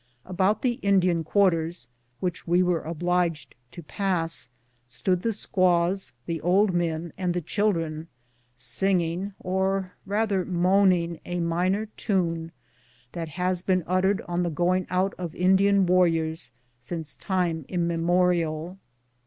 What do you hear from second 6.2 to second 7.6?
the old men, and the